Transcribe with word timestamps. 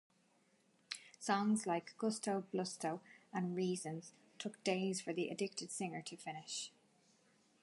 Songs 1.19 1.67
like 1.67 1.95
"Gusto 1.99 2.43
Blusto" 2.51 3.01
and 3.31 3.55
"Reasons" 3.55 4.13
took 4.39 4.63
days 4.63 4.99
for 4.99 5.13
the 5.13 5.29
addicted 5.29 5.69
singer 5.69 6.01
to 6.01 6.17
finish. 6.17 6.71